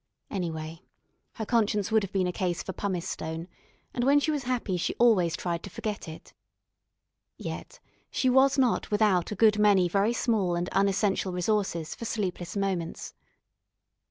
[0.31, 0.81] Anyway
[1.33, 3.47] her conscience would have been a case for pumice stone,
[3.93, 6.33] and when she was happy she always tried to forget it.
[7.37, 12.57] Yet she was not without a good many very small and unessential resources for sleepless
[12.57, 13.13] moments.